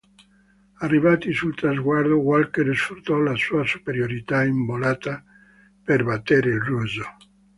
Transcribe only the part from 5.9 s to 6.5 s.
battere